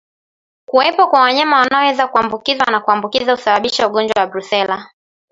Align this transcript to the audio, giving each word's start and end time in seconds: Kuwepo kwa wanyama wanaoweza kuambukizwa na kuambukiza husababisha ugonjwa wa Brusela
Kuwepo 0.65 1.07
kwa 1.07 1.19
wanyama 1.21 1.57
wanaoweza 1.57 2.07
kuambukizwa 2.07 2.65
na 2.71 2.79
kuambukiza 2.79 3.31
husababisha 3.31 3.87
ugonjwa 3.87 4.21
wa 4.21 4.27
Brusela 4.27 4.87